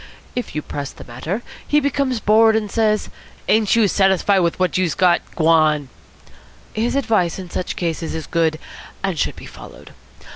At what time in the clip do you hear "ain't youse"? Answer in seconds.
3.47-3.91